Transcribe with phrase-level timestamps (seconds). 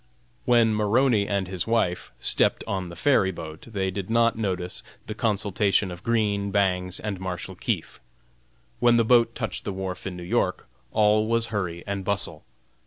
[0.45, 5.13] When Maroney and his wife stepped on the ferry boat they did not notice the
[5.13, 8.01] consultation of Green, Bangs and Marshal Keefe.
[8.79, 12.43] When the boat touched the wharf in New York, all was hurry and bustle.